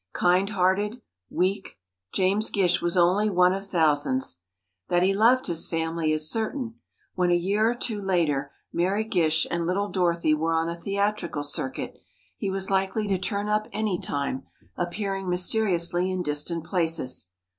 Kind 0.13 0.49
hearted, 0.49 0.99
weak—James 1.29 2.49
Gish 2.49 2.81
was 2.81 2.97
only 2.97 3.29
one 3.29 3.53
of 3.53 3.67
thousands. 3.67 4.39
That 4.87 5.03
he 5.03 5.13
loved 5.13 5.45
his 5.45 5.67
family 5.69 6.11
is 6.11 6.27
certain. 6.27 6.79
When 7.13 7.29
a 7.29 7.35
year 7.35 7.69
or 7.69 7.75
two 7.75 8.01
later, 8.01 8.51
Mary 8.73 9.03
Gish 9.03 9.45
and 9.51 9.67
little 9.67 9.89
Dorothy 9.89 10.33
were 10.33 10.55
on 10.55 10.69
a 10.69 10.75
theatrical 10.75 11.43
circuit, 11.43 11.99
he 12.35 12.49
was 12.49 12.71
likely 12.71 13.07
to 13.09 13.19
turn 13.19 13.47
up 13.47 13.67
any 13.71 13.99
time, 13.99 14.41
appearing 14.75 15.29
mysteriously 15.29 16.09
in 16.09 16.23
distant 16.23 16.63
places. 16.63 17.27